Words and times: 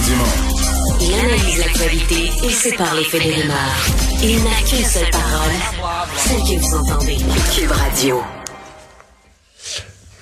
Dumont. 0.00 1.00
Il 1.00 1.14
analyse 1.14 1.58
l'actualité 1.58 2.30
et 2.44 2.50
sépare 2.50 2.94
les 2.94 3.04
faits 3.04 3.22
des 3.22 3.32
rumeurs. 3.32 3.86
Il 4.22 4.42
n'a 4.44 4.50
qu'une 4.68 4.84
seule 4.84 5.10
parole, 5.10 6.06
celle 6.16 6.40
que 6.40 6.60
vous 6.60 6.74
entendez. 6.76 7.16
Cube 7.54 7.70
Radio. 7.70 8.22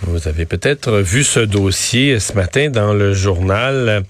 Vous 0.03 0.29
avez 0.29 0.47
peut-être 0.47 0.99
vu 0.99 1.25
ce 1.25 1.41
dossier 1.41 2.21
ce 2.21 2.35
matin 2.35 2.71
dans 2.71 2.93
le 2.93 3.15
journal. 3.15 4.05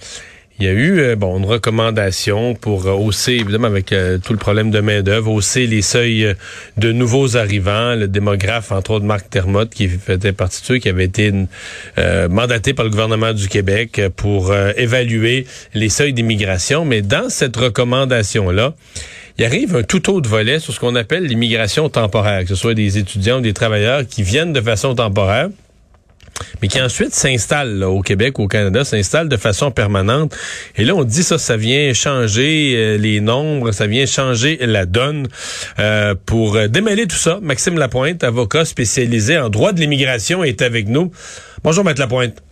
Il 0.60 0.66
y 0.66 0.68
a 0.68 0.72
eu 0.72 1.00
euh, 1.00 1.16
bon 1.16 1.36
une 1.38 1.46
recommandation 1.46 2.54
pour 2.54 2.86
hausser, 2.86 3.32
évidemment 3.32 3.66
avec 3.66 3.92
euh, 3.92 4.18
tout 4.18 4.32
le 4.32 4.38
problème 4.38 4.70
de 4.70 4.78
main-d'œuvre, 4.78 5.32
hausser 5.32 5.66
les 5.66 5.82
seuils 5.82 6.26
euh, 6.26 6.34
de 6.76 6.92
nouveaux 6.92 7.36
arrivants. 7.36 7.96
Le 7.96 8.06
démographe, 8.06 8.70
entre 8.70 8.92
autres 8.92 9.04
Marc 9.04 9.28
Termotte, 9.28 9.70
qui 9.70 9.88
faisait 9.88 10.32
partie 10.32 10.60
de 10.60 10.66
ceux 10.66 10.78
qui 10.78 10.88
avaient 10.88 11.06
été 11.06 11.32
mandatés 12.30 12.72
par 12.72 12.84
le 12.84 12.90
gouvernement 12.90 13.32
du 13.32 13.48
Québec 13.48 14.00
pour 14.16 14.54
évaluer 14.76 15.46
les 15.74 15.88
seuils 15.88 16.12
d'immigration. 16.12 16.84
Mais 16.84 17.02
dans 17.02 17.28
cette 17.28 17.56
recommandation-là, 17.56 18.74
il 19.38 19.44
arrive 19.44 19.76
un 19.76 19.82
tout 19.82 20.10
autre 20.10 20.28
volet 20.28 20.60
sur 20.60 20.72
ce 20.72 20.80
qu'on 20.80 20.94
appelle 20.94 21.24
l'immigration 21.24 21.88
temporaire, 21.88 22.42
que 22.42 22.48
ce 22.48 22.54
soit 22.54 22.74
des 22.74 22.98
étudiants 22.98 23.38
ou 23.38 23.42
des 23.42 23.52
travailleurs 23.52 24.06
qui 24.06 24.22
viennent 24.22 24.52
de 24.52 24.60
façon 24.60 24.94
temporaire 24.94 25.48
mais 26.60 26.68
qui 26.68 26.80
ensuite 26.80 27.14
s'installe 27.14 27.82
au 27.84 28.00
Québec 28.00 28.38
ou 28.38 28.44
au 28.44 28.48
Canada, 28.48 28.84
s'installe 28.84 29.28
de 29.28 29.36
façon 29.36 29.70
permanente. 29.70 30.36
Et 30.76 30.84
là, 30.84 30.94
on 30.94 31.04
dit 31.04 31.22
ça, 31.22 31.38
ça 31.38 31.56
vient 31.56 31.92
changer 31.92 32.74
euh, 32.76 32.96
les 32.96 33.20
nombres, 33.20 33.72
ça 33.72 33.86
vient 33.86 34.06
changer 34.06 34.58
la 34.60 34.86
donne. 34.86 35.28
Euh, 35.78 36.14
pour 36.26 36.58
démêler 36.68 37.06
tout 37.06 37.16
ça, 37.16 37.38
Maxime 37.42 37.78
Lapointe, 37.78 38.24
avocat 38.24 38.64
spécialisé 38.64 39.38
en 39.38 39.48
droit 39.48 39.72
de 39.72 39.80
l'immigration, 39.80 40.44
est 40.44 40.62
avec 40.62 40.88
nous. 40.88 41.10
Bonjour, 41.62 41.84
Maître 41.84 42.00
Lapointe. 42.00 42.42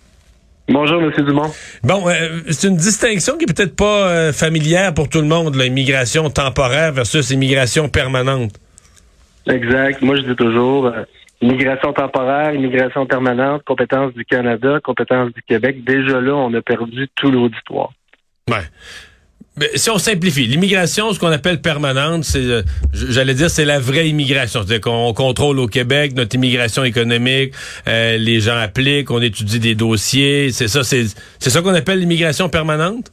Bonjour, 0.69 1.03
M. 1.03 1.11
Dumont. 1.25 1.51
Bon, 1.83 2.09
euh, 2.09 2.41
c'est 2.51 2.69
une 2.69 2.77
distinction 2.77 3.37
qui 3.37 3.45
est 3.45 3.53
peut-être 3.53 3.75
pas 3.75 4.33
familière 4.33 4.95
pour 4.95 5.09
tout 5.09 5.21
le 5.21 5.27
monde, 5.27 5.57
l'immigration 5.57 6.31
temporaire 6.31 6.93
versus 6.93 7.31
immigration 7.31 7.89
permanente. 7.89 8.53
Exact. 9.49 10.01
Moi, 10.03 10.17
je 10.17 10.23
dis 10.23 10.37
toujours, 10.37 10.93
Immigration 11.43 11.93
temporaire, 11.93 12.55
immigration 12.55 13.05
permanente, 13.05 13.63
compétence 13.65 14.15
du 14.15 14.25
Canada, 14.25 14.79
compétence 14.83 15.33
du 15.33 15.43
Québec. 15.43 15.85
Déjà 15.85 16.21
là, 16.21 16.35
on 16.35 16.55
a 16.55 16.63
perdu 16.63 17.09
tout 17.17 17.33
l'auditoire. 17.33 17.93
Ouais. 18.49 18.63
Si 19.75 19.91
on 19.91 19.99
simplifie, 19.99 20.47
l'immigration, 20.47 21.13
ce 21.13 21.19
qu'on 21.19 21.33
appelle 21.33 21.61
permanente, 21.61 22.25
c'est, 22.25 22.39
euh, 22.39 22.63
j'allais 22.95 23.35
dire, 23.35 23.51
c'est 23.51 23.67
la 23.67 23.81
vraie 23.81 24.09
immigration. 24.09 24.61
C'est-à-dire 24.61 24.81
qu'on 24.81 25.13
contrôle 25.13 25.59
au 25.59 25.67
Québec 25.67 26.13
notre 26.17 26.35
immigration 26.37 26.85
économique, 26.85 27.53
euh, 27.87 28.17
les 28.17 28.41
gens 28.41 28.57
appliquent, 28.57 29.11
on 29.11 29.21
étudie 29.21 29.59
des 29.59 29.75
dossiers. 29.75 30.53
C'est 30.53 30.69
ça, 30.69 30.85
c'est, 30.85 31.05
c'est 31.39 31.51
ça 31.51 31.61
qu'on 31.61 31.75
appelle 31.75 31.99
l'immigration 31.99 32.49
permanente? 32.49 33.13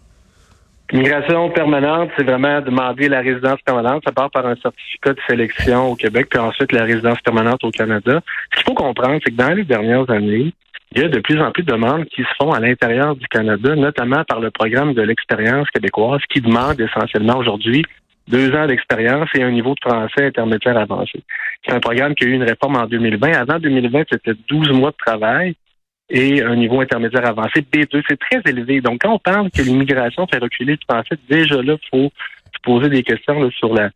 L'immigration 0.92 1.52
permanente, 1.52 2.10
c'est 2.18 2.24
vraiment 2.24 2.62
demander 2.62 3.10
la 3.10 3.20
résidence 3.22 3.62
permanente. 3.62 4.02
Ça 4.06 4.12
part 4.12 4.32
par 4.32 4.48
un 4.48 4.56
certificat 4.56 5.14
de 5.14 5.20
sélection 5.28 5.92
au 5.92 5.96
Québec, 5.96 6.28
puis 6.32 6.40
ensuite 6.40 6.72
la 6.72 6.84
résidence 6.84 7.22
permanente 7.22 7.64
au 7.64 7.70
Canada. 7.70 8.22
Ce 8.52 8.56
qu'il 8.56 8.66
faut 8.66 8.74
comprendre, 8.74 9.20
c'est 9.24 9.30
que 9.30 9.36
dans 9.36 9.54
les 9.54 9.66
dernières 9.66 10.10
années, 10.10 10.52
il 10.96 11.02
y 11.02 11.06
a 11.06 11.08
de 11.08 11.20
plus 11.20 11.40
en 11.40 11.52
plus 11.52 11.62
de 11.62 11.72
demandes 11.72 12.06
qui 12.06 12.24
se 12.24 12.34
font 12.42 12.52
à 12.52 12.60
l'intérieur 12.60 13.16
du 13.16 13.28
Canada, 13.28 13.76
notamment 13.76 14.24
par 14.24 14.40
le 14.40 14.50
programme 14.50 14.96
de 14.96 15.04
l'expérience 15.04 15.70
québécoise, 15.70 16.22
qui 16.34 16.42
demande 16.42 16.82
essentiellement 16.82 17.38
aujourd'hui 17.38 17.86
deux 18.28 18.56
ans 18.56 18.66
d'expérience 18.66 19.30
et 19.36 19.44
un 19.44 19.52
niveau 19.52 19.76
de 19.76 19.80
français 19.88 20.26
intermédiaire 20.26 20.78
avancé. 20.78 21.22
C'est 21.66 21.74
un 21.74 21.80
programme 21.80 22.16
qui 22.16 22.26
a 22.26 22.28
eu 22.28 22.34
une 22.34 22.44
réforme 22.44 22.78
en 22.78 22.88
2020. 22.88 23.34
Avant 23.34 23.60
2020, 23.60 24.06
c'était 24.12 24.34
12 24.50 24.72
mois 24.72 24.92
de 24.92 24.98
travail 24.98 25.56
et 26.10 26.42
un 26.42 26.56
niveau 26.56 26.82
intermédiaire 26.82 27.28
avancé 27.28 27.62
B2. 27.62 28.04
C'est 28.08 28.20
très 28.20 28.42
élevé. 28.50 28.82
Donc, 28.82 29.02
quand 29.02 29.14
on 29.14 29.20
parle 29.20 29.52
que 29.52 29.62
l'immigration 29.62 30.26
fait 30.28 30.40
reculer 30.40 30.74
le 30.74 30.94
français, 30.94 31.16
déjà 31.30 31.62
là, 31.62 31.76
il 31.82 31.90
faut 31.90 32.12
se 32.54 32.60
poser 32.64 32.90
des 32.90 33.04
questions 33.04 33.50
sur 33.52 33.74
la, 33.74 33.92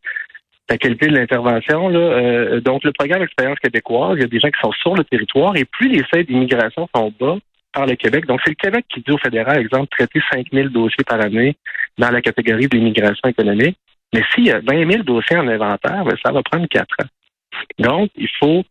qualité 0.78 1.08
de 1.08 1.16
l'intervention. 1.16 1.92
Euh, 1.94 2.60
donc, 2.62 2.84
le 2.84 2.92
programme 2.92 3.24
Expérience 3.24 3.60
québécoise, 3.60 4.16
il 4.18 4.22
y 4.22 4.26
a 4.26 4.28
des 4.28 4.40
gens 4.40 4.50
qui 4.50 4.60
sont 4.62 4.72
sur 4.72 4.96
le 4.96 5.04
territoire 5.04 5.56
et 5.56 5.66
plus 5.66 5.90
les 5.90 6.04
seuils 6.12 6.26
d'immigration 6.26 6.88
sont 6.96 7.14
bas 7.20 7.38
par 7.74 7.86
le 7.86 7.96
Québec. 7.96 8.26
Donc, 8.28 8.40
c'est 8.44 8.52
le 8.52 8.56
Québec 8.56 8.86
qui 8.90 9.02
dit 9.02 9.12
au 9.12 9.18
fédéral, 9.18 9.58
exemple, 9.58 9.88
traiter 9.90 10.22
5 10.32 10.48
000 10.54 10.70
dossiers 10.70 11.04
par 11.04 11.20
année 11.20 11.56
dans 11.98 12.12
la 12.12 12.22
catégorie 12.22 12.68
de 12.68 12.78
l'immigration 12.78 13.28
économique. 13.30 13.78
Mais 14.14 14.24
s'il 14.34 14.46
y 14.46 14.52
a 14.52 14.60
20 14.60 14.92
000 14.92 15.04
dossiers 15.04 15.38
en 15.38 15.48
inventaire, 15.48 16.06
ben, 16.06 16.16
ça 16.24 16.32
va 16.32 16.44
prendre 16.44 16.68
4 16.68 16.88
ans. 17.02 17.08
Donc, 17.80 18.12
il 18.16 18.30
faut 18.40 18.64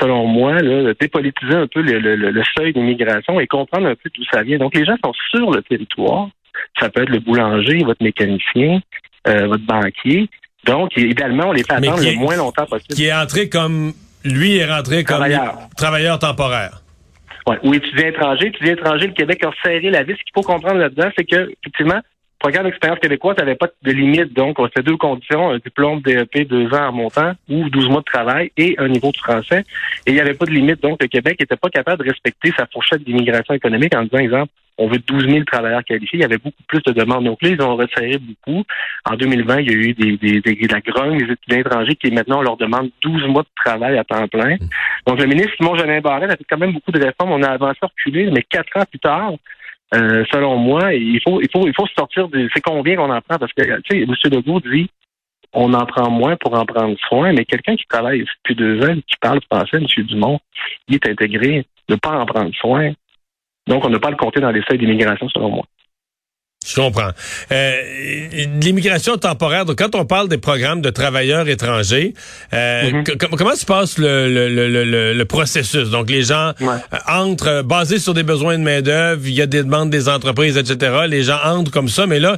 selon 0.00 0.26
moi, 0.26 0.60
là, 0.60 0.92
dépolitiser 1.00 1.54
un 1.54 1.66
peu 1.66 1.80
le, 1.82 2.42
seuil 2.56 2.72
d'immigration 2.72 3.40
et 3.40 3.46
comprendre 3.46 3.88
un 3.88 3.94
peu 3.94 4.10
d'où 4.14 4.24
ça 4.30 4.42
vient. 4.42 4.58
Donc, 4.58 4.74
les 4.74 4.84
gens 4.84 4.96
sont 5.02 5.12
sur 5.30 5.50
le 5.50 5.62
territoire. 5.62 6.28
Ça 6.78 6.90
peut 6.90 7.02
être 7.02 7.10
le 7.10 7.20
boulanger, 7.20 7.78
votre 7.84 8.02
mécanicien, 8.02 8.80
euh, 9.26 9.46
votre 9.46 9.64
banquier. 9.64 10.28
Donc, 10.64 10.96
idéalement, 10.96 11.48
on 11.48 11.52
les 11.52 11.64
fait 11.64 11.72
attendre 11.72 12.02
le 12.02 12.16
moins 12.16 12.36
longtemps 12.36 12.66
possible. 12.66 12.94
Qui 12.94 13.06
est 13.06 13.14
entré 13.14 13.48
comme, 13.48 13.92
lui 14.24 14.58
est 14.58 14.66
rentré 14.66 15.04
comme 15.04 15.24
travailleur, 15.76 16.18
temporaire. 16.18 16.82
Ouais. 17.46 17.56
Ou 17.62 17.72
étudiant 17.72 18.08
étranger. 18.08 18.48
Étudiant 18.48 18.74
étranger, 18.74 19.06
le 19.06 19.12
Québec 19.14 19.42
a 19.44 19.50
serré 19.62 19.90
la 19.90 20.02
vis. 20.02 20.12
Ce 20.12 20.18
qu'il 20.18 20.32
faut 20.34 20.42
comprendre 20.42 20.76
là-dedans, 20.76 21.08
c'est 21.16 21.24
que, 21.24 21.50
effectivement, 21.62 22.00
programme 22.40 22.64
d'expérience 22.64 22.98
québécoise 22.98 23.36
n'avait 23.38 23.54
pas 23.54 23.68
de 23.82 23.92
limite. 23.92 24.32
Donc, 24.32 24.58
on 24.58 24.68
fait 24.68 24.82
deux 24.82 24.96
conditions, 24.96 25.50
un 25.50 25.58
diplôme 25.58 26.00
DEP 26.00 26.48
deux 26.48 26.66
ans 26.74 26.88
en 26.88 26.92
montant 26.92 27.32
ou 27.48 27.68
12 27.68 27.88
mois 27.88 28.00
de 28.00 28.06
travail 28.06 28.50
et 28.56 28.74
un 28.78 28.88
niveau 28.88 29.12
de 29.12 29.16
français. 29.18 29.64
Et 30.06 30.10
il 30.10 30.14
n'y 30.14 30.20
avait 30.20 30.34
pas 30.34 30.46
de 30.46 30.50
limite. 30.50 30.82
Donc, 30.82 31.00
le 31.00 31.06
Québec 31.06 31.38
n'était 31.38 31.56
pas 31.56 31.68
capable 31.68 32.02
de 32.02 32.10
respecter 32.10 32.52
sa 32.56 32.66
fourchette 32.66 33.04
d'immigration 33.04 33.54
économique 33.54 33.94
en 33.94 34.02
disant, 34.02 34.18
exemple, 34.18 34.52
on 34.80 34.88
veut 34.88 34.98
12 34.98 35.28
000 35.28 35.44
travailleurs 35.44 35.84
qualifiés. 35.84 36.18
Il 36.18 36.22
y 36.22 36.24
avait 36.24 36.38
beaucoup 36.38 36.62
plus 36.66 36.80
de 36.86 36.92
demandes. 36.92 37.24
Donc 37.24 37.42
là, 37.42 37.50
ils 37.50 37.60
ont 37.60 37.76
resserré 37.76 38.16
beaucoup. 38.18 38.64
En 39.04 39.14
2020, 39.14 39.60
il 39.60 39.70
y 39.70 39.74
a 39.74 39.76
eu 39.76 39.92
des, 39.92 40.16
des, 40.16 40.40
des 40.40 40.54
de 40.54 40.72
la 40.72 40.80
grogne 40.80 41.18
des 41.18 41.32
étudiants 41.32 41.58
étrangers 41.58 41.96
qui 41.96 42.10
maintenant 42.10 42.40
leur 42.40 42.56
demande 42.56 42.90
12 43.02 43.26
mois 43.28 43.42
de 43.42 43.48
travail 43.62 43.98
à 43.98 44.04
temps 44.04 44.26
plein. 44.28 44.54
Mmh. 44.54 44.68
Donc 45.06 45.20
le 45.20 45.26
ministre 45.26 45.52
Simon 45.58 45.76
Jeanin 45.76 46.00
Barret 46.00 46.30
a 46.30 46.36
fait 46.36 46.46
quand 46.48 46.56
même 46.56 46.72
beaucoup 46.72 46.92
de 46.92 47.04
réformes. 47.04 47.32
On 47.32 47.42
a 47.42 47.50
avancé 47.50 47.78
reculé, 47.82 48.30
mais 48.30 48.42
quatre 48.42 48.74
ans 48.78 48.84
plus 48.88 48.98
tard, 48.98 49.32
euh, 49.94 50.24
selon 50.32 50.56
moi, 50.56 50.94
il 50.94 51.20
faut, 51.22 51.40
il 51.40 51.48
faut, 51.50 51.66
il 51.66 51.74
faut 51.74 51.86
sortir 51.98 52.28
de. 52.28 52.48
C'est 52.54 52.60
combien 52.60 52.96
qu'on 52.96 53.10
en 53.10 53.20
prend? 53.20 53.38
Parce 53.38 53.52
que 53.52 53.80
tu 53.82 53.82
sais, 53.90 54.02
M. 54.02 54.14
Legault 54.32 54.60
dit 54.60 54.88
on 55.52 55.74
en 55.74 55.84
prend 55.84 56.10
moins 56.10 56.36
pour 56.36 56.54
en 56.54 56.64
prendre 56.64 56.96
soin, 57.08 57.32
mais 57.32 57.44
quelqu'un 57.44 57.74
qui 57.74 57.84
travaille 57.88 58.20
depuis 58.20 58.54
deux 58.54 58.80
ans, 58.86 58.94
qui 58.94 59.16
parle 59.20 59.40
français, 59.50 59.78
M. 59.78 59.86
Dumont, 60.04 60.38
il 60.86 60.94
est 60.94 61.08
intégré 61.08 61.64
ne 61.90 61.96
pas 61.96 62.18
en 62.18 62.26
prendre 62.26 62.54
soin. 62.54 62.92
Donc, 63.66 63.84
on 63.84 63.88
ne 63.88 63.94
peut 63.94 64.00
pas 64.00 64.10
le 64.10 64.16
compter 64.16 64.40
dans 64.40 64.50
les 64.50 64.62
seuils 64.62 64.78
d'immigration, 64.78 65.28
selon 65.28 65.50
moi. 65.50 65.64
Je 66.70 66.80
comprends. 66.80 67.10
Euh, 67.50 67.82
l'immigration 68.62 69.16
temporaire, 69.16 69.64
donc 69.64 69.78
quand 69.78 69.94
on 69.96 70.04
parle 70.04 70.28
des 70.28 70.38
programmes 70.38 70.80
de 70.82 70.90
travailleurs 70.90 71.48
étrangers, 71.48 72.14
euh, 72.52 72.92
mhm. 72.92 73.04
comment 73.36 73.56
se 73.56 73.66
passe 73.66 73.98
le, 73.98 74.28
le, 74.28 75.12
le, 75.12 75.24
processus? 75.24 75.90
Donc 75.90 76.10
les 76.10 76.22
gens 76.22 76.52
euh, 76.60 76.78
entrent 77.08 77.62
basés 77.62 77.98
sur 77.98 78.14
des 78.14 78.22
besoins 78.22 78.56
de 78.56 78.62
main-d'œuvre, 78.62 79.22
il 79.24 79.34
y 79.34 79.42
a 79.42 79.46
des 79.46 79.64
demandes 79.64 79.90
des 79.90 80.08
entreprises, 80.08 80.56
etc. 80.56 81.06
Les 81.08 81.24
gens 81.24 81.38
entrent 81.44 81.72
comme 81.72 81.88
ça, 81.88 82.06
mais 82.06 82.20
là, 82.20 82.36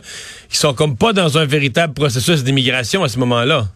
ils 0.50 0.56
sont 0.56 0.72
comme 0.72 0.96
pas 0.96 1.12
dans 1.12 1.36
un 1.36 1.44
véritable 1.44 1.92
processus 1.92 2.42
d'immigration 2.42 3.04
à 3.04 3.08
ce 3.08 3.18
moment-là. 3.18 3.66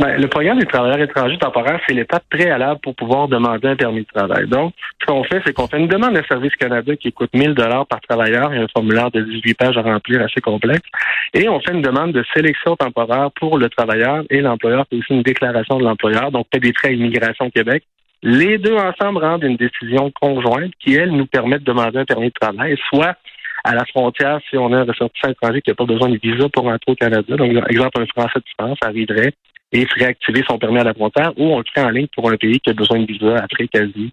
Ben, 0.00 0.18
le 0.18 0.28
programme 0.28 0.58
des 0.58 0.64
travailleurs 0.64 1.02
étrangers 1.02 1.36
temporaires, 1.36 1.78
c'est 1.86 1.92
l'étape 1.92 2.24
préalable 2.30 2.80
pour 2.80 2.94
pouvoir 2.94 3.28
demander 3.28 3.68
un 3.68 3.76
permis 3.76 4.00
de 4.00 4.06
travail. 4.06 4.48
Donc, 4.48 4.72
ce 4.98 5.04
qu'on 5.04 5.22
fait, 5.24 5.42
c'est 5.44 5.52
qu'on 5.52 5.66
fait 5.66 5.78
une 5.78 5.88
demande 5.88 6.14
de 6.14 6.22
Service 6.26 6.56
Canada 6.56 6.96
qui 6.96 7.12
coûte 7.12 7.28
1000 7.34 7.52
dollars 7.52 7.86
par 7.86 8.00
travailleur 8.00 8.50
et 8.54 8.56
un 8.56 8.66
formulaire 8.74 9.10
de 9.10 9.20
18 9.20 9.54
pages 9.58 9.76
à 9.76 9.82
remplir 9.82 10.22
assez 10.22 10.40
complexe. 10.40 10.88
Et 11.34 11.50
on 11.50 11.60
fait 11.60 11.74
une 11.74 11.82
demande 11.82 12.12
de 12.12 12.24
sélection 12.34 12.76
temporaire 12.76 13.28
pour 13.38 13.58
le 13.58 13.68
travailleur 13.68 14.24
et 14.30 14.40
l'employeur 14.40 14.86
fait 14.88 14.96
aussi 14.96 15.12
une 15.12 15.22
déclaration 15.22 15.76
de 15.76 15.84
l'employeur, 15.84 16.30
donc 16.30 16.46
des 16.50 16.72
traits 16.72 16.96
Immigration 16.96 17.50
Québec. 17.50 17.84
Les 18.22 18.56
deux 18.56 18.76
ensemble 18.76 19.22
rendent 19.22 19.44
une 19.44 19.56
décision 19.56 20.10
conjointe 20.18 20.72
qui, 20.82 20.94
elle, 20.94 21.10
nous 21.10 21.26
permet 21.26 21.58
de 21.58 21.64
demander 21.64 21.98
un 21.98 22.04
permis 22.06 22.28
de 22.28 22.34
travail, 22.40 22.74
soit 22.88 23.16
à 23.64 23.74
la 23.74 23.84
frontière 23.84 24.40
si 24.48 24.56
on 24.56 24.72
a 24.72 24.78
un 24.78 24.84
ressortissant 24.84 25.28
étranger 25.28 25.60
qui 25.60 25.70
n'a 25.70 25.74
pas 25.74 25.84
besoin 25.84 26.08
de 26.08 26.18
visa 26.22 26.48
pour 26.48 26.64
entrer 26.64 26.92
au 26.92 26.94
Canada. 26.94 27.36
Donc, 27.36 27.52
exemple, 27.68 28.00
un 28.00 28.06
Français 28.06 28.38
de 28.38 28.44
France 28.58 28.78
arriverait 28.82 29.34
et 29.72 29.86
ferait 29.86 30.06
activer 30.06 30.42
son 30.48 30.58
permis 30.58 30.78
à 30.78 30.84
la 30.84 30.94
frontière 30.94 31.32
ou 31.36 31.54
on 31.54 31.58
le 31.58 31.64
fait 31.72 31.80
en 31.80 31.90
ligne 31.90 32.08
pour 32.14 32.30
un 32.30 32.36
pays 32.36 32.58
qui 32.60 32.70
a 32.70 32.72
besoin 32.72 33.00
de 33.00 33.06
visa, 33.06 33.36
Afrique, 33.36 33.74
Asie, 33.74 34.12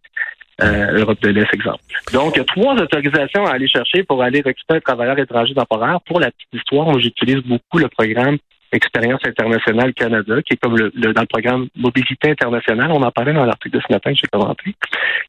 euh, 0.62 1.00
Europe 1.00 1.22
de 1.22 1.30
l'Est, 1.30 1.54
exemple. 1.54 1.84
Donc, 2.14 2.36
il 2.36 2.40
y 2.40 2.42
a 2.42 2.46
trois 2.46 2.74
autorisations 2.76 3.46
à 3.46 3.52
aller 3.52 3.68
chercher 3.68 4.04
pour 4.04 4.24
aller 4.24 4.42
récupérer 4.42 4.78
un 4.78 4.82
travailleur 4.82 5.20
étranger 5.20 5.54
temporaire. 5.54 6.00
Pour 6.02 6.20
la 6.20 6.32
petite 6.32 6.54
histoire, 6.54 6.88
moi, 6.88 7.00
j'utilise 7.00 7.38
beaucoup 7.44 7.78
le 7.78 7.88
programme 7.90 8.38
Expérience 8.72 9.22
internationale 9.24 9.94
Canada, 9.94 10.42
qui 10.42 10.54
est 10.54 10.58
comme 10.58 10.78
le, 10.78 10.92
dans 10.92 11.22
le 11.22 11.28
programme 11.28 11.68
Mobilité 11.76 12.32
internationale. 12.32 12.92
On 12.92 13.02
en 13.02 13.12
parlait 13.12 13.32
dans 13.32 13.46
l'article 13.46 13.78
de 13.78 13.82
ce 13.88 13.94
matin 13.94 14.12
que 14.12 14.18
j'ai 14.22 14.28
commenté. 14.28 14.76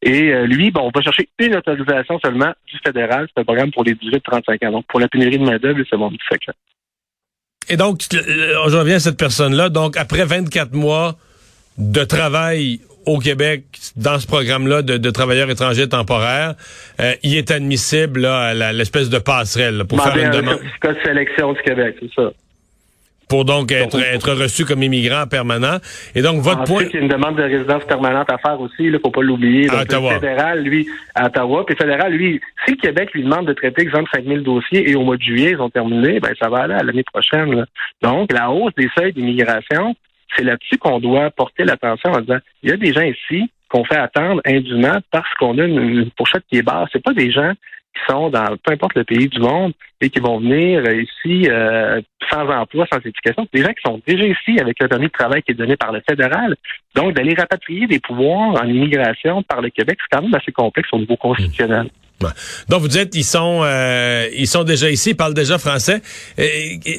Et 0.03 0.33
euh, 0.33 0.47
lui, 0.47 0.73
bon, 0.73 0.81
on 0.83 0.91
va 0.91 1.03
chercher 1.03 1.29
une 1.39 1.55
autorisation 1.55 2.19
seulement 2.19 2.53
du 2.67 2.79
fédéral. 2.85 3.29
C'est 3.29 3.41
un 3.41 3.45
programme 3.45 3.71
pour 3.71 3.85
les 3.85 3.95
18-35 3.95 4.67
ans. 4.67 4.73
Donc, 4.73 4.87
pour 4.89 4.99
la 4.99 5.09
pénurie 5.09 5.39
de 5.39 5.45
main-d'œuvre, 5.45 5.81
c'est 5.89 5.97
mon 5.97 6.11
petit 6.11 6.25
secret. 6.31 6.53
Et 7.71 7.77
donc, 7.77 8.01
je 8.11 8.77
reviens 8.77 8.97
à 8.97 9.01
cette 9.01 9.19
personne-là. 9.19 9.69
Donc, 9.69 9.97
après 9.97 10.25
24 10.25 10.73
mois 10.73 11.17
de 11.77 12.03
travail 12.05 12.81
au 13.07 13.19
Québec 13.19 13.63
dans 13.97 14.19
ce 14.19 14.27
programme-là 14.27 14.83
de, 14.83 15.11
travailleurs 15.11 15.49
étrangers 15.51 15.89
temporaires, 15.89 16.55
euh, 17.01 17.15
il 17.23 17.37
est 17.37 17.51
admissible 17.51 18.27
à 18.27 18.73
l'espèce 18.73 19.09
de 19.09 19.19
passerelle 19.19 19.85
pour 19.89 20.03
faire 20.03 20.17
une 20.17 20.31
demande. 20.31 20.59
de 20.59 20.97
sélection 21.05 21.53
du 21.53 21.63
Québec, 21.63 21.97
c'est 22.01 22.13
ça 22.15 22.31
pour 23.29 23.45
donc 23.45 23.71
être, 23.73 23.99
être 24.01 24.33
reçu 24.33 24.65
comme 24.65 24.83
immigrant 24.83 25.27
permanent. 25.27 25.79
Et 26.15 26.23
donc, 26.23 26.41
votre 26.41 26.65
point... 26.65 26.85
il 26.85 26.95
y 26.95 26.97
a 26.97 27.01
une 27.01 27.09
demande 27.09 27.37
de 27.37 27.43
résidence 27.43 27.85
permanente 27.85 28.31
à 28.33 28.39
faire 28.39 28.61
aussi, 28.61 28.85
il 28.85 28.93
ne 28.93 28.99
faut 28.99 29.11
pas 29.11 29.23
l'oublier. 29.23 29.69
À 29.71 29.83
Ottawa. 29.83 30.15
Le 30.15 30.21
fédéral, 30.21 30.63
lui, 30.63 30.89
à 31.15 31.27
Ottawa. 31.27 31.65
Puis 31.67 31.77
le 31.79 31.85
fédéral, 31.85 32.13
lui, 32.13 32.41
si 32.65 32.73
le 32.73 32.77
Québec 32.77 33.13
lui 33.13 33.23
demande 33.23 33.47
de 33.47 33.53
traiter, 33.53 33.83
exemple, 33.83 34.11
5000 34.13 34.43
dossiers 34.43 34.91
et 34.91 34.95
au 34.95 35.03
mois 35.03 35.17
de 35.17 35.23
juillet, 35.23 35.51
ils 35.53 35.61
ont 35.61 35.71
terminé, 35.71 36.21
ben 36.21 36.33
ça 36.41 36.49
va 36.49 36.61
aller 36.61 36.75
à 36.75 36.83
l'année 36.83 37.05
prochaine. 37.05 37.67
Donc, 38.03 38.33
la 38.33 38.51
hausse 38.51 38.75
des 38.77 38.89
seuils 38.97 39.13
d'immigration, 39.13 39.95
c'est 40.37 40.45
là-dessus 40.45 40.79
qu'on 40.79 40.99
doit 40.99 41.31
porter 41.31 41.65
l'attention 41.65 42.13
en 42.13 42.21
disant, 42.21 42.39
il 42.63 42.71
y 42.71 42.73
a 42.73 42.77
des 42.77 42.93
gens 42.93 43.03
ici 43.03 43.51
qu'on 43.69 43.85
fait 43.85 43.97
attendre 43.97 44.41
indûment 44.47 44.99
parce 45.11 45.33
qu'on 45.35 45.59
a 45.59 45.65
une, 45.65 45.79
une 45.79 46.11
fourchette 46.17 46.45
qui 46.51 46.59
est 46.59 46.63
basse. 46.63 46.89
C'est 46.93 47.03
pas 47.03 47.13
des 47.13 47.31
gens 47.31 47.53
qui 47.99 48.13
sont 48.13 48.31
dans 48.31 48.57
peu 48.63 48.73
importe 48.73 48.95
le 48.95 49.05
pays 49.05 49.29
du 49.29 49.41
monde 49.41 49.73
et 50.01 50.11
qui 50.11 50.21
vont 50.21 50.39
venir 50.39 50.83
ici 50.93 51.49
euh, 51.49 52.01
sans 52.31 52.49
emploi, 52.49 52.87
sans 52.91 52.99
éducation. 52.99 53.47
Des 53.53 53.63
gens 53.63 53.69
qui 53.69 53.83
sont 53.85 54.01
déjà 54.07 54.25
ici 54.25 54.61
avec 54.61 54.81
un 54.83 54.89
permis 54.89 55.07
de 55.07 55.13
travail 55.13 55.43
qui 55.43 55.53
est 55.53 55.55
donné 55.55 55.77
par 55.77 55.93
le 55.93 56.01
fédéral. 56.09 56.57
Donc, 56.95 57.15
d'aller 57.15 57.35
rapatrier 57.35 57.87
des 57.87 57.99
pouvoirs 58.01 58.63
en 58.63 58.65
immigration 58.65 59.43
par 59.43 59.61
le 59.61 59.71
Québec, 59.71 59.99
c'est 60.01 60.17
quand 60.17 60.23
même 60.23 60.35
assez 60.35 60.53
complexe 60.53 60.89
au 60.93 60.99
niveau 60.99 61.17
constitutionnel. 61.17 61.85
Mmh. 61.85 61.89
Donc 62.69 62.81
vous 62.81 62.89
dites 62.89 63.15
ils 63.15 63.23
sont 63.23 63.61
euh, 63.63 64.29
ils 64.37 64.49
sont 64.49 64.65
déjà 64.65 64.91
ici, 64.91 65.11
ils 65.11 65.17
parlent 65.17 65.35
déjà 65.35 65.57
français. 65.57 66.03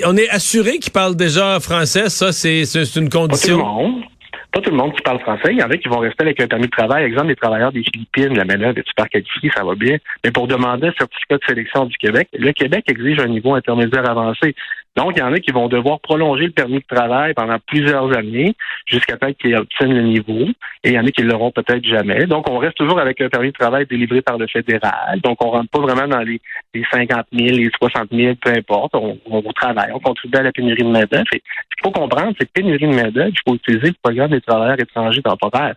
on 0.06 0.16
est 0.16 0.30
assuré 0.30 0.80
qu'ils 0.80 0.94
parlent 0.94 1.18
déjà 1.18 1.60
français, 1.60 2.08
ça 2.08 2.32
c'est 2.32 2.64
une 2.96 3.10
condition? 3.10 3.58
Pas 3.58 3.64
tout 3.64 3.68
le 3.68 3.90
monde 3.90 4.04
qui 4.52 5.02
parle 5.04 5.20
français. 5.20 5.50
Il 5.52 5.60
y 5.60 5.64
en 5.64 5.70
a 5.70 5.78
qui 5.78 5.88
vont 5.88 6.00
rester 6.00 6.24
avec 6.24 6.40
un 6.42 6.48
permis 6.48 6.66
de 6.66 6.72
travail. 6.72 7.04
Exemple, 7.04 7.28
les 7.28 7.36
travailleurs 7.36 7.72
des 7.72 7.84
Philippines, 7.84 8.36
la 8.36 8.46
main-d'œuvre 8.46 8.78
est 8.78 8.88
super 8.88 9.10
qualifiée, 9.10 9.52
ça 9.56 9.64
va 9.64 9.76
bien. 9.76 9.98
Mais 10.24 10.32
pour 10.32 10.48
demander 10.48 10.88
un 10.88 10.94
certificat 10.98 11.38
de 11.38 11.44
sélection 11.48 11.86
du 11.86 11.98
Québec, 11.98 12.30
le 12.34 12.52
Québec 12.52 12.86
exige 12.88 13.20
un 13.20 13.28
niveau 13.28 13.54
intermédiaire 13.54 14.10
avancé. 14.10 14.56
Donc, 14.96 15.14
il 15.16 15.20
y 15.20 15.24
en 15.24 15.32
a 15.32 15.40
qui 15.40 15.52
vont 15.52 15.68
devoir 15.68 16.00
prolonger 16.00 16.46
le 16.46 16.52
permis 16.52 16.80
de 16.80 16.96
travail 16.96 17.34
pendant 17.34 17.58
plusieurs 17.68 18.16
années 18.18 18.54
jusqu'à 18.86 19.18
temps 19.18 19.32
qu'ils 19.34 19.56
obtiennent 19.56 19.94
le 19.94 20.04
niveau. 20.04 20.48
Et 20.84 20.90
il 20.90 20.94
y 20.94 21.00
en 21.00 21.06
a 21.06 21.12
qui 21.12 21.22
ne 21.22 21.30
l'auront 21.30 21.52
peut-être 21.52 21.86
jamais. 21.86 22.26
Donc, 22.26 22.50
on 22.50 22.58
reste 22.58 22.76
toujours 22.76 23.00
avec 23.00 23.22
un 23.22 23.30
permis 23.30 23.50
de 23.50 23.58
travail 23.58 23.86
délivré 23.86 24.22
par 24.22 24.38
le 24.38 24.48
fédéral. 24.48 25.22
Donc, 25.22 25.44
on 25.44 25.52
rentre 25.52 25.70
pas 25.70 25.80
vraiment 25.80 26.08
dans 26.08 26.22
les, 26.22 26.42
les 26.74 26.84
50 26.92 27.28
000, 27.32 27.56
les 27.56 27.70
60 27.78 28.10
000, 28.12 28.36
peu 28.36 28.52
importe. 28.52 28.96
On, 28.96 29.18
on, 29.26 29.42
travaille, 29.54 29.92
on 29.94 30.00
contribue 30.00 30.38
à 30.38 30.44
la 30.44 30.52
pénurie 30.52 30.84
de 30.84 30.90
main-d'œuvre. 30.90 31.26
Ce 31.32 31.38
qu'il 31.38 31.84
faut 31.84 31.92
comprendre, 31.92 32.34
c'est 32.40 32.46
que 32.46 32.52
pénurie 32.52 32.88
de 32.88 32.96
main-d'œuvre, 32.96 33.30
il 33.30 33.40
faut 33.48 33.56
utiliser 33.56 33.88
le 33.88 33.96
programme 34.02 34.32
des 34.32 34.42
travailleurs 34.42 34.80
étrangers 34.80 35.22
temporaires. 35.22 35.76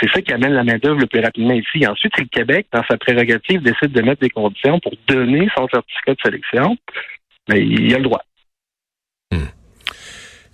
C'est 0.00 0.10
ça 0.10 0.22
qui 0.22 0.32
amène 0.32 0.52
la 0.52 0.64
main-d'œuvre 0.64 1.00
le 1.00 1.06
plus 1.06 1.20
rapidement 1.20 1.54
ici. 1.54 1.86
Ensuite, 1.86 2.12
c'est 2.16 2.22
le 2.22 2.28
Québec, 2.28 2.66
dans 2.72 2.82
sa 2.88 2.96
prérogative, 2.96 3.62
décide 3.62 3.92
de 3.92 4.02
mettre 4.02 4.20
des 4.20 4.30
conditions 4.30 4.78
pour 4.80 4.92
donner 5.06 5.48
son 5.56 5.68
certificat 5.68 6.14
de 6.14 6.20
sélection. 6.24 6.76
Mais 7.48 7.60
il 7.60 7.94
a 7.94 7.98
le 7.98 8.04
droit. 8.04 8.22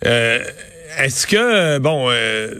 Euh, 0.07 0.41
est-ce 0.99 1.27
que, 1.27 1.79
bon, 1.79 2.09
euh, 2.11 2.55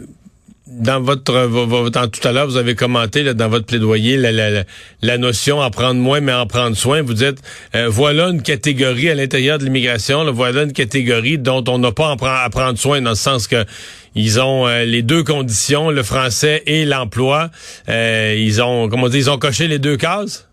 dans 0.67 1.01
votre, 1.01 1.33
votre 1.33 2.09
tout 2.09 2.25
à 2.25 2.31
l'heure, 2.31 2.47
vous 2.47 2.57
avez 2.57 2.75
commenté 2.75 3.33
dans 3.33 3.49
votre 3.49 3.65
plaidoyer 3.65 4.15
la, 4.15 5.17
notion 5.17 5.59
en 5.59 5.69
prendre 5.69 5.99
moins, 5.99 6.21
mais 6.21 6.33
en 6.33 6.45
prendre 6.45 6.77
soin. 6.77 7.01
Vous 7.01 7.13
dites, 7.13 7.39
euh, 7.75 7.87
voilà 7.89 8.29
une 8.29 8.41
catégorie 8.41 9.09
à 9.09 9.15
l'intérieur 9.15 9.57
de 9.57 9.65
l'immigration, 9.65 10.31
voilà 10.31 10.63
une 10.63 10.73
catégorie 10.73 11.37
dont 11.37 11.63
on 11.67 11.77
n'a 11.77 11.91
pas 11.91 12.11
à 12.11 12.49
prendre 12.49 12.77
soin, 12.77 13.01
dans 13.01 13.11
le 13.11 13.15
sens 13.15 13.47
que 13.47 13.65
ils 14.13 14.41
ont 14.41 14.67
les 14.67 15.03
deux 15.03 15.23
conditions, 15.23 15.89
le 15.89 16.03
français 16.03 16.63
et 16.65 16.85
l'emploi. 16.85 17.49
ils 17.87 18.61
ont, 18.61 18.89
comment 18.89 19.07
dire, 19.07 19.19
ils 19.19 19.29
ont 19.29 19.39
coché 19.39 19.67
les 19.67 19.79
deux 19.79 19.97
cases? 19.97 20.49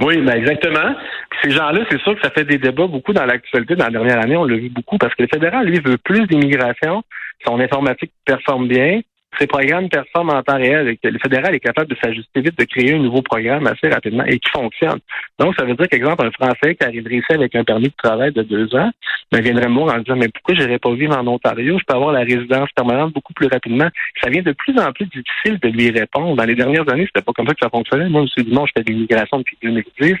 Oui, 0.00 0.18
ben 0.18 0.34
exactement 0.36 0.94
ces 1.42 1.50
gens-là, 1.50 1.80
c'est 1.90 2.00
sûr 2.00 2.14
que 2.14 2.22
ça 2.22 2.30
fait 2.30 2.44
des 2.44 2.58
débats 2.58 2.86
beaucoup 2.86 3.12
dans 3.12 3.24
l'actualité 3.24 3.74
dans 3.76 3.84
la 3.84 3.90
dernière 3.90 4.20
année. 4.20 4.36
On 4.36 4.44
l'a 4.44 4.56
vu 4.56 4.68
beaucoup 4.68 4.98
parce 4.98 5.14
que 5.14 5.22
le 5.22 5.28
fédéral, 5.28 5.66
lui, 5.66 5.80
veut 5.80 5.98
plus 5.98 6.26
d'immigration. 6.26 7.02
Son 7.44 7.60
informatique 7.60 8.12
performe 8.24 8.68
bien 8.68 9.00
ces 9.38 9.46
programmes 9.46 9.88
performent 9.88 10.30
en 10.30 10.42
temps 10.42 10.56
réel. 10.56 10.96
Le 11.02 11.18
fédéral 11.18 11.54
est 11.54 11.60
capable 11.60 11.90
de 11.90 11.96
s'ajuster 12.02 12.40
vite, 12.40 12.58
de 12.58 12.64
créer 12.64 12.94
un 12.94 12.98
nouveau 12.98 13.22
programme 13.22 13.66
assez 13.66 13.88
rapidement 13.88 14.24
et 14.24 14.38
qui 14.38 14.50
fonctionne. 14.50 14.98
Donc, 15.38 15.54
ça 15.58 15.64
veut 15.64 15.74
dire 15.74 15.88
qu'exemple, 15.88 16.24
un 16.24 16.30
Français 16.30 16.74
qui 16.74 16.84
arriverait 16.84 17.16
ici 17.16 17.32
avec 17.32 17.54
un 17.54 17.64
permis 17.64 17.88
de 17.88 17.94
travail 18.02 18.32
de 18.32 18.42
deux 18.42 18.74
ans, 18.74 18.90
ben, 19.30 19.42
viendrait 19.42 19.68
me 19.68 19.80
en 19.80 19.98
disant, 19.98 20.16
mais 20.16 20.28
pourquoi 20.28 20.54
j'irais 20.54 20.78
pas 20.78 20.94
vivre 20.94 21.16
en 21.16 21.26
Ontario? 21.26 21.78
Je 21.78 21.84
peux 21.84 21.94
avoir 21.94 22.12
la 22.12 22.20
résidence 22.20 22.70
permanente 22.74 23.12
beaucoup 23.12 23.34
plus 23.34 23.48
rapidement. 23.48 23.88
Ça 24.22 24.30
vient 24.30 24.42
de 24.42 24.52
plus 24.52 24.78
en 24.78 24.92
plus 24.92 25.06
difficile 25.06 25.58
de 25.60 25.68
lui 25.68 25.90
répondre. 25.90 26.36
Dans 26.36 26.44
les 26.44 26.54
dernières 26.54 26.88
années, 26.90 27.06
c'était 27.06 27.24
pas 27.24 27.32
comme 27.32 27.46
ça 27.46 27.54
que 27.54 27.60
ça 27.62 27.68
fonctionnait. 27.68 28.08
Moi, 28.08 28.24
je 28.36 28.42
me 28.42 28.54
non, 28.54 28.64
je 28.64 28.72
fais 28.76 28.84
de 28.84 28.92
l'immigration 28.92 29.38
depuis 29.38 29.58
2010. 29.62 30.14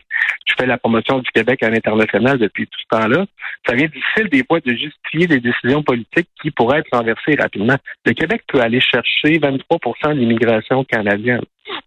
Je 0.46 0.54
fais 0.58 0.66
la 0.66 0.76
promotion 0.76 1.20
du 1.20 1.30
Québec 1.30 1.62
à 1.62 1.70
l'international 1.70 2.38
depuis 2.38 2.66
tout 2.66 2.78
ce 2.80 2.96
temps-là. 2.96 3.24
Ça 3.66 3.74
vient 3.74 3.86
difficile 3.86 4.28
des 4.28 4.44
fois 4.44 4.60
de 4.60 4.72
justifier 4.72 5.26
des 5.26 5.40
décisions 5.40 5.82
politiques 5.82 6.28
qui 6.42 6.50
pourraient 6.50 6.80
être 6.80 6.92
renversées 6.92 7.36
rapidement. 7.38 7.76
Le 8.04 8.12
Québec 8.12 8.42
peut 8.48 8.60
aller 8.60 8.80
chercher 8.80 8.95
chercher 8.96 9.38
23 9.38 10.14
de 10.14 10.18
l'immigration 10.18 10.84
canadienne. 10.84 11.42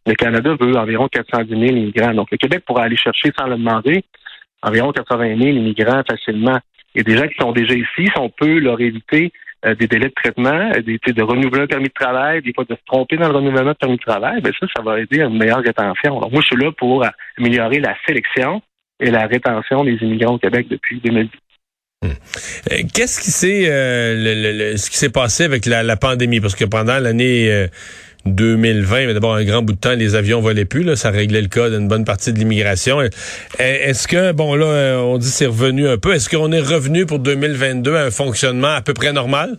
Le 0.06 0.14
Canada 0.14 0.56
veut 0.60 0.76
environ 0.76 1.08
410 1.08 1.50
000 1.50 1.64
immigrants. 1.64 2.14
Donc, 2.14 2.30
le 2.32 2.38
Québec 2.38 2.64
pourra 2.66 2.84
aller 2.84 2.98
chercher, 2.98 3.32
sans 3.38 3.48
le 3.48 3.58
demander, 3.58 4.04
environ 4.62 4.92
80 4.92 5.38
000 5.38 5.58
immigrants 5.58 6.02
facilement. 6.10 6.60
Et 6.96 7.04
des 7.04 7.18
gens 7.18 7.28
qui 7.28 7.36
sont 7.40 7.52
déjà 7.52 7.74
ici, 7.74 8.06
si 8.06 8.20
on 8.20 8.30
peut 8.30 8.60
leur 8.60 8.80
éviter 8.82 9.32
euh, 9.66 9.76
des 9.76 9.88
délais 9.88 10.08
de 10.08 10.14
traitement, 10.14 10.72
euh, 10.76 10.82
des, 10.82 10.98
de 10.98 11.22
renouveler 11.22 11.64
un 11.64 11.68
permis 11.68 11.88
de 11.88 11.94
travail, 11.94 12.42
des 12.42 12.54
fois 12.54 12.66
de 12.66 12.76
se 12.76 12.86
tromper 12.86 13.18
dans 13.18 13.30
le 13.30 13.36
renouvellement 13.36 13.72
de 13.72 13.78
permis 13.78 13.98
de 13.98 14.02
travail, 14.02 14.42
ben 14.42 14.52
ça, 14.60 14.66
ça 14.76 14.82
va 14.82 15.00
aider 15.00 15.22
à 15.22 15.26
une 15.26 15.38
meilleure 15.38 15.62
rétention. 15.62 16.20
Donc, 16.20 16.32
moi, 16.32 16.42
je 16.42 16.48
suis 16.48 16.64
là 16.64 16.72
pour 16.72 17.06
améliorer 17.38 17.80
la 17.80 17.96
sélection 18.08 18.62
et 19.00 19.12
la 19.12 19.28
rétention 19.28 19.84
des 19.84 19.96
immigrants 20.02 20.36
au 20.36 20.40
Québec 20.40 20.68
depuis 20.70 21.00
2010. 21.00 21.30
Hmm. 22.02 22.12
Euh, 22.72 22.84
qu'est-ce 22.94 23.20
qui 23.20 23.30
s'est 23.30 23.66
euh, 23.68 24.76
qui 24.76 24.98
s'est 24.98 25.10
passé 25.10 25.44
avec 25.44 25.66
la, 25.66 25.98
pandémie? 25.98 26.40
Parce 26.40 26.56
que 26.56 26.64
pendant 26.64 26.98
l'année 26.98 27.68
2020, 28.26 28.96
euh, 28.96 29.08
mais 29.08 29.14
d'abord 29.14 29.36
un 29.36 29.44
grand 29.44 29.64
bout 29.64 29.74
de 29.74 29.78
temps, 29.78 29.96
les 29.96 30.16
avions 30.16 30.40
volaient 30.40 30.64
plus, 30.64 30.84
là, 30.84 30.96
ça 30.96 31.10
réglait 31.10 31.42
le 31.42 31.50
cas 31.50 31.70
d'une 31.70 31.90
bonne 31.90 32.06
partie 32.06 32.32
de 32.32 32.40
l'immigration. 32.40 33.02
Est-ce 33.58 34.08
que 34.08 34.32
bon 34.32 34.56
là, 34.56 35.04
on 35.04 35.18
dit 35.18 35.30
c'est 35.30 35.48
revenu 35.48 35.90
un 35.90 35.98
peu. 35.98 36.14
Est-ce 36.14 36.30
qu'on 36.30 36.54
est 36.54 36.62
revenu 36.62 37.06
pour 37.06 37.20
2022 37.20 37.94
à 37.94 38.06
un 38.06 38.12
fonctionnement 38.12 38.76
à 38.76 38.82
peu 38.82 38.94
près 38.94 39.12
normal? 39.12 39.58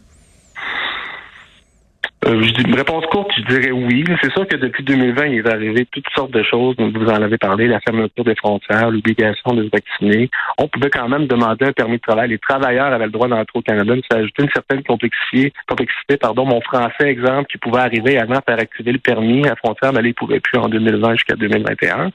Euh, 2.26 2.42
une 2.42 2.74
réponse 2.74 3.06
courte, 3.06 3.30
je 3.34 3.54
dirais 3.54 3.70
oui. 3.70 4.04
C'est 4.22 4.30
sûr 4.32 4.46
que 4.46 4.56
depuis 4.56 4.84
2020, 4.84 5.26
il 5.26 5.38
est 5.38 5.48
arrivé 5.48 5.86
toutes 5.90 6.08
sortes 6.14 6.32
de 6.32 6.42
choses. 6.42 6.76
Vous 6.78 7.06
en 7.06 7.22
avez 7.22 7.38
parlé, 7.38 7.66
la 7.66 7.80
fermeture 7.80 8.24
des 8.24 8.34
frontières, 8.34 8.90
l'obligation 8.90 9.54
de 9.54 9.64
se 9.64 9.70
vacciner. 9.70 10.28
On 10.58 10.68
pouvait 10.68 10.90
quand 10.90 11.08
même 11.08 11.26
demander 11.26 11.66
un 11.66 11.72
permis 11.72 11.96
de 11.96 12.02
travail. 12.02 12.28
Les 12.28 12.38
travailleurs 12.38 12.92
avaient 12.92 13.06
le 13.06 13.10
droit 13.10 13.26
d'entrer 13.26 13.58
au 13.58 13.62
Canada, 13.62 13.94
mais 13.94 14.02
ça 14.10 14.18
ajoutait 14.18 14.42
une 14.42 14.50
certaine 14.50 14.82
complexité. 14.82 15.52
complexité 15.66 16.18
pardon. 16.18 16.44
Mon 16.44 16.60
français, 16.60 17.08
exemple, 17.08 17.46
qui 17.50 17.56
pouvait 17.56 17.80
arriver 17.80 18.18
avant 18.18 18.40
faire 18.46 18.58
activer 18.58 18.92
le 18.92 18.98
permis 18.98 19.46
à 19.48 19.56
frontière, 19.56 19.94
mais 19.94 20.02
là, 20.02 20.08
il 20.08 20.14
pouvait 20.14 20.40
plus 20.40 20.58
en 20.58 20.68
2020 20.68 21.12
jusqu'à 21.14 21.36
2021. 21.36 22.10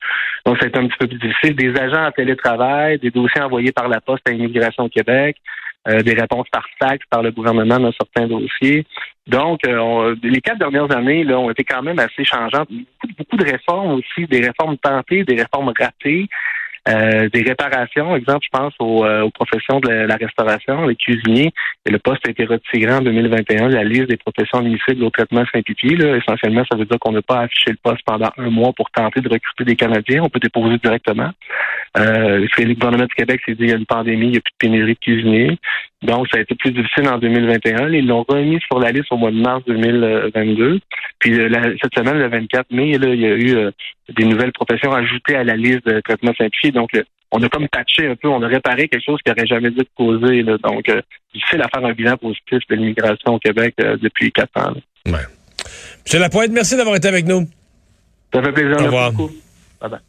Donc, 0.46 0.58
ça 0.60 0.66
a 0.66 0.68
été 0.68 0.78
un 0.78 0.88
petit 0.88 0.98
peu 1.00 1.08
plus 1.08 1.18
difficile. 1.18 1.56
Des 1.56 1.76
agents 1.80 2.06
en 2.06 2.12
télétravail, 2.12 3.00
des 3.00 3.10
dossiers 3.10 3.42
envoyés 3.42 3.72
par 3.72 3.88
la 3.88 4.02
Poste 4.02 4.30
à 4.30 4.34
Immigration 4.34 4.84
au 4.84 4.90
Québec. 4.90 5.38
Euh, 5.88 6.02
des 6.02 6.16
réponses 6.16 6.48
par 6.52 6.66
fax 6.80 7.06
par 7.12 7.22
le 7.22 7.30
gouvernement 7.30 7.80
dans 7.80 7.92
certains 7.92 8.26
dossiers. 8.26 8.88
Donc, 9.28 9.60
euh, 9.68 10.16
les 10.24 10.42
quatre 10.42 10.58
dernières 10.58 10.92
années 10.92 11.24
là, 11.24 11.38
ont 11.38 11.52
été 11.52 11.64
quand 11.64 11.84
même 11.84 12.00
assez 12.00 12.26
changeantes. 12.26 12.70
Beaucoup 13.20 13.38
de 13.38 13.46
réformes 13.46 13.92
aussi, 13.92 14.26
des 14.26 14.42
réformes 14.42 14.78
tentées, 14.80 15.24
des 15.24 15.36
réformes 15.36 15.72
ratées. 15.78 16.28
Euh, 16.88 17.30
des 17.30 17.42
réparations, 17.42 18.16
exemple, 18.16 18.46
je 18.46 18.58
pense 18.58 18.74
euh, 18.80 19.22
aux, 19.24 19.32
professions 19.32 19.80
de 19.80 19.90
la, 19.90 20.16
restauration, 20.18 20.86
les 20.86 20.96
cuisiniers. 20.96 21.52
Et 21.86 21.92
le 21.92 21.98
poste 21.98 22.28
a 22.28 22.32
été 22.32 22.46
retiré 22.46 22.94
en 22.94 23.02
2021, 23.02 23.70
la 23.70 23.84
liste 23.84 24.10
des 24.10 24.18
professions 24.18 24.60
admissibles 24.60 25.04
au 25.04 25.10
traitement 25.10 25.44
Saint-Pipier. 25.52 25.98
Essentiellement, 26.18 26.64
ça 26.70 26.78
veut 26.78 26.86
dire 26.86 27.00
qu'on 27.00 27.12
n'a 27.12 27.24
pas 27.24 27.42
affiché 27.42 27.72
le 27.72 27.78
poste 27.82 28.04
pendant 28.06 28.30
un 28.38 28.50
mois 28.52 28.72
pour 28.74 28.92
tenter 28.92 29.22
de 29.22 29.30
recruter 29.30 29.64
des 29.64 29.76
Canadiens. 29.76 30.22
On 30.24 30.30
peut 30.30 30.40
déposer 30.40 30.78
directement. 30.78 31.32
Euh, 31.98 32.46
le 32.58 32.74
gouvernement 32.74 33.06
du 33.06 33.16
Québec 33.16 33.42
s'est 33.46 33.56
dit 33.56 33.64
il 33.64 33.70
y 33.70 33.74
a 33.74 33.78
une 33.78 33.86
pandémie, 33.86 34.28
il 34.28 34.32
n'y 34.32 34.38
a 34.38 34.42
plus 34.42 34.52
de 34.52 34.58
pénurie 34.58 34.94
de 34.94 35.00
cuisiniers. 35.00 35.58
Donc, 36.02 36.28
ça 36.32 36.38
a 36.38 36.42
été 36.42 36.54
plus 36.54 36.72
difficile 36.72 37.08
en 37.10 37.18
2021. 37.18 37.90
Ils 37.90 38.06
l'ont 38.06 38.26
remis 38.28 38.60
sur 38.68 38.80
la 38.80 38.92
liste 38.92 39.08
au 39.12 39.18
mois 39.18 39.32
de 39.32 39.42
mars 39.42 39.64
2022. 39.66 40.80
Puis 41.20 41.34
cette 41.34 41.96
semaine, 41.96 42.20
le 42.20 42.28
24 42.28 42.70
mai, 42.72 42.98
là, 43.00 43.08
il 43.08 43.22
y 43.22 43.26
a 43.26 43.36
eu 43.36 43.72
des 44.10 44.26
nouvelles 44.26 44.52
professions 44.52 44.92
ajoutées 44.92 45.36
à 45.36 45.44
la 45.44 45.56
liste 45.56 45.88
de 45.88 46.00
traitement 46.02 46.34
simplifié. 46.38 46.72
Donc, 46.76 46.92
on 47.32 47.42
a 47.42 47.50
comme 47.50 47.68
patché 47.68 48.08
un 48.08 48.16
peu, 48.16 48.28
on 48.28 48.42
a 48.42 48.48
réparé 48.48 48.88
quelque 48.88 49.04
chose 49.04 49.20
qui 49.26 49.32
n'aurait 49.32 49.48
jamais 49.48 49.72
dû 49.72 49.82
être 49.82 49.94
causé. 49.96 50.44
Donc, 50.44 50.88
euh, 50.90 51.02
difficile 51.34 51.62
à 51.62 51.68
faire 51.70 51.86
un 51.86 51.94
bilan 51.94 52.18
positif 52.18 52.60
de 52.70 52.76
l'immigration 52.76 53.34
au 53.34 53.40
Québec 53.40 53.74
euh, 53.82 53.98
depuis 54.02 54.32
quatre 54.32 54.56
ans. 54.58 54.74
Ouais. 55.08 55.26
Monsieur 56.06 56.20
Lapointe, 56.20 56.52
merci 56.52 56.78
d'avoir 56.78 56.96
été 56.96 57.08
avec 57.08 57.26
nous. 57.26 57.48
Ça 58.34 58.42
fait 58.44 58.52
plaisir. 58.52 58.78
Au 58.80 58.86
revoir. 58.86 59.12
Bye 59.12 59.90
bye. 59.90 60.00